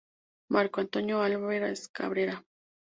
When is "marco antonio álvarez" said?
0.49-1.87